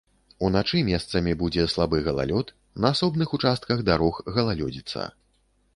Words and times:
Уначы 0.45 0.79
месцамі 0.87 1.35
будзе 1.41 1.65
слабы 1.73 2.01
галалёд, 2.07 2.49
на 2.85 2.93
асобных 2.97 3.37
участках 3.39 3.87
дарог 3.93 4.23
галалёдзіца. 4.39 5.09